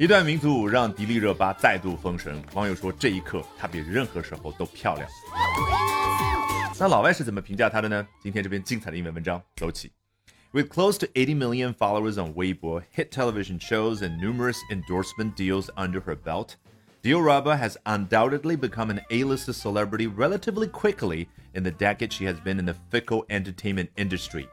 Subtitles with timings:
[0.00, 2.40] 一段民族舞让迪丽热巴再度封神。
[2.54, 5.08] 网友说，这一刻她比任何时候都漂亮。
[6.78, 8.06] 那老外是怎么评价她的呢？
[8.22, 9.90] 今天这篇精彩的英文文章走起。
[10.52, 16.00] With close to 80 million followers on Weibo, hit television shows, and numerous endorsement deals under
[16.00, 16.50] her belt,
[17.02, 22.60] Dioraba has undoubtedly become an A-list celebrity relatively quickly in the decade she has been
[22.60, 24.46] in the fickle entertainment industry.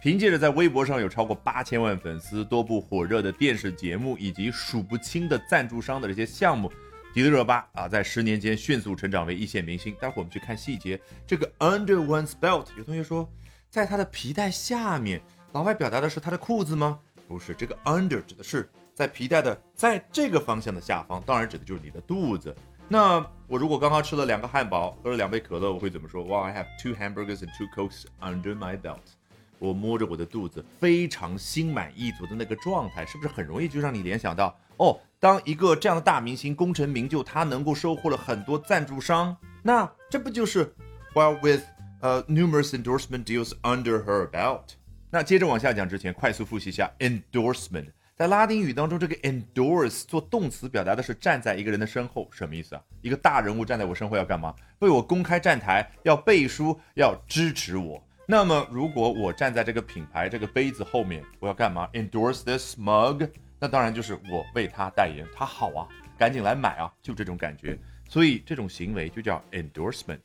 [0.00, 6.72] 凭借着在微博上有超过八千万粉丝、多部火热的电视节目以及数不清的赞助商的这些项目，
[7.12, 9.92] 迪丽热巴啊，在十年间迅速成长为一线明星。
[10.00, 11.00] 待会儿我们去看细节。
[11.26, 13.28] 这个 under one's belt，有同学说，
[13.68, 15.20] 在他的皮带下面，
[15.50, 17.00] 老外表达的是他的裤子吗？
[17.26, 22.54] 不是，这个 under 指的是在皮带的在这个方向的下方，当然指的就是你的肚子。
[22.86, 26.22] 那我如果刚刚吃了两个汉堡，喝了两杯可乐，我会怎么说？
[26.24, 29.17] 哇，I have two hamburgers and two cokes under my belt。
[29.58, 34.98] 我摸着我的肚子，非常心满意足的那个状态，是不是很容易就让你联想到哦？
[35.20, 40.72] 当一个这样的大明星功成名就，他能够收获了很多赞助商，那这不就是
[41.12, 41.62] while with
[42.00, 44.62] 呃 numerous endorsement deals under her belt？
[45.10, 52.82] 那接着往下讲之前，快速复习一下 endorsement，在拉丁语当中，这个 endorse 做动词表达的是站在一个人的身后，什么意思啊？
[53.00, 54.54] 一个大人物站在我身后要干嘛？
[54.78, 58.00] 为我公开站台，要背书，要支持我。
[58.30, 63.26] 那么，如果我站在这个品牌这个杯子后面，我要干嘛？Endorse this mug，
[63.58, 65.88] 那当然就是我为他代言，他好啊，
[66.18, 67.78] 赶紧来买啊，就这种感觉。
[68.06, 70.20] 所以这种行为就叫 endorsement。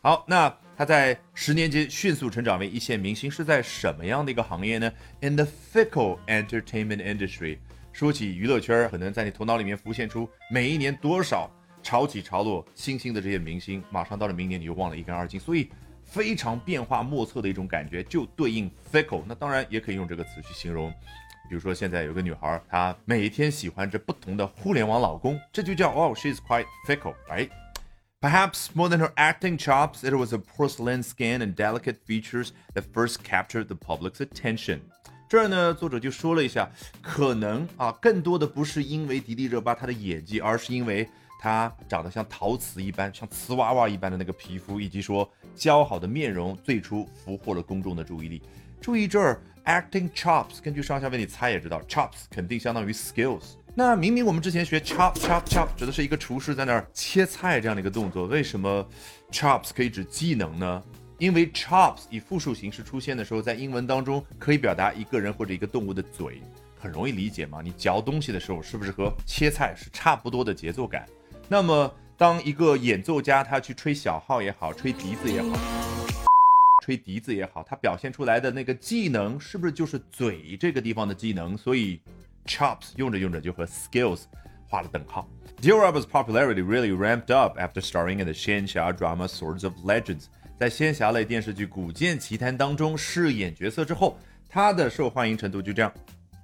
[0.00, 7.58] 好，那他在十年间迅速成长为一线明星，是在什么样的一个行业呢？In the fickle entertainment industry。
[7.92, 11.50] 说起娱乐圈，可能在你头脑里面浮现出每一年多少
[11.82, 15.40] 潮起潮落新兴的这些明星，马上到了明年你就忘了一干二净。
[15.40, 15.68] 所以。
[16.08, 19.22] 非常变化莫测的一种感觉，就对应 fickle。
[19.26, 20.90] 那当然也可以用这个词去形容，
[21.48, 27.50] 比如说现在有个女孩，她每天喜欢着不同的互联网老公，这就叫 oh she's quite fickle, right?
[28.20, 32.84] Perhaps more than her acting chops, it was a porcelain skin and delicate features that
[32.92, 34.80] first captured the public's attention.
[35.28, 36.70] 这儿呢，作者就说了一下，
[37.02, 41.08] 可能啊，更多的不是因为迪丽热巴她的演技，而是因为。
[41.38, 48.42] 她长得像陶瓷一般，像瓷娃娃一般的那个皮肤，以及说姣好的面容，最初俘获了公众的注意力。
[48.80, 53.54] 注意这儿，acting chops，根据上下文你猜也知道，chops 肯定相当于 skills。
[53.74, 58.84] 那明明我们之前学 chop chop chop 指的是一个厨师在那儿切菜这样的一个动作，为什么
[59.30, 60.82] chops 可以指技能呢？
[61.18, 66.40] 因为 chops 以复数形式出现的时候，在英文当中可以表达一个人或者一个动物的嘴，
[66.78, 67.60] 很容易理解嘛。
[67.62, 71.06] 你嚼东西的时候，是不是和切菜是差不多的节奏感？
[71.50, 75.58] 那么，当一个演奏家他去吹小号也好，吹笛子也好，
[76.84, 81.56] 吹笛子也好，他表现出来的那个技能是不是就是嘴这个地方的技能？
[81.56, 81.98] 所以
[82.44, 84.24] ，chops 用着用着就和 skills
[84.68, 85.26] 画了等号。
[85.62, 90.24] Dioraba's popularity really ramped up after starring in the 仙侠 drama Swords of Legends。
[90.60, 94.18] 在仙侠类电视剧《古剑奇谭》当中饰演角色之后，
[94.50, 95.90] 他的受欢迎程度就这样。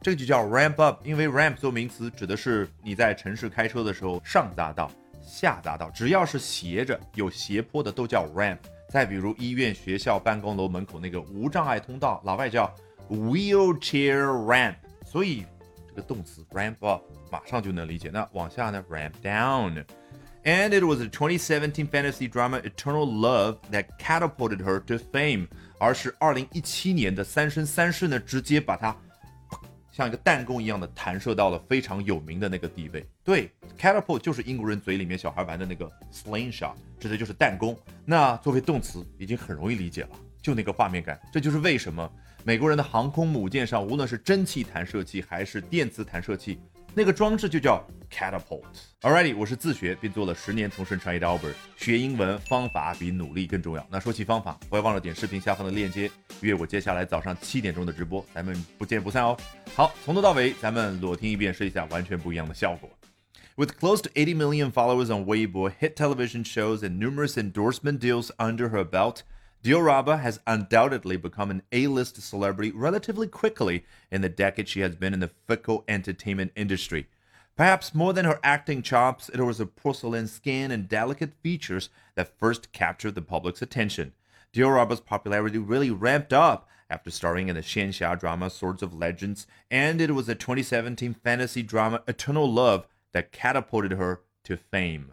[0.05, 4.91] 这个就叫 ramp up，因为 ramp 做名词指的是你在城市开车的时候，上匝道、
[5.23, 8.59] 下匝道，只要是斜着有斜坡的都叫 ramp。
[8.91, 12.71] 再比如医院、学校、办公楼门口那个无障碍通道，老外叫
[13.09, 14.75] wheelchair ramp。
[15.07, 15.47] 所以
[15.89, 18.11] 这个动词 ramp up 马上就能理解。
[18.13, 19.83] 那往下呢，ramp down。
[20.45, 25.49] And it was a 2017 fantasy drama Eternal Love that catapulted her to fame。
[25.79, 28.95] 而是2017年的《三生三世》呢，直接把它。
[29.95, 33.07] 像一个弹弓一样的弹射到了非常有名的那个地位。
[33.23, 37.79] 对，catapult 就是英国人嘴里面小孩玩的那个 slingshot，指的就是弹弓。
[38.05, 40.09] 那作为动词已经很容易理解了，
[40.43, 41.17] 就那个画面感。
[41.33, 42.11] 这就是为什么
[42.43, 46.59] 美国人的航空母舰上，无论是蒸汽弹射器还是电磁弹射器。
[46.97, 48.63] 那个装置就叫 catapult。
[49.01, 51.55] Alrighty，我是自学并做了十年同声传译的 Albert。
[51.77, 53.85] 学英文方法比努力更重要。
[53.91, 56.09] 那说起方法，不要忘了点视频下方的链接，
[56.41, 59.37] 约我接下来早上七点钟的直播，咱们不见不散哦。
[59.75, 62.89] 好，从头到尾咱们裸听一遍，试一下完全不一样的效果。
[63.57, 68.69] With close to 80 million followers on Weibo, hit television shows, and numerous endorsement deals under
[68.69, 69.23] her belt,
[69.65, 75.15] Dioraba has undoubtedly become an A-list celebrity relatively quickly in the decade she has been
[75.15, 77.07] in the fickle entertainment industry.
[77.57, 82.39] Perhaps more than her acting chops, it was her porcelain skin and delicate features that
[82.39, 84.13] first captured the public's attention.
[84.53, 89.99] Dioraba's popularity really ramped up after starring in the Xianxia drama Swords of Legends, and
[89.99, 95.13] it was the 2017 fantasy drama Eternal Love that catapulted her to fame.